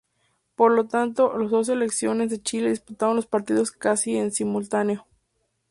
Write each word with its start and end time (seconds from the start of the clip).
Por 0.55 0.71
lo 0.71 0.87
tanto, 0.87 1.37
las 1.37 1.51
dos 1.51 1.67
selecciones 1.67 2.31
de 2.31 2.41
Chile 2.41 2.69
disputaron 2.71 3.15
los 3.17 3.27
partidos 3.27 3.69
casi 3.69 4.15
en 4.17 4.31
simultáneo. 4.31 5.05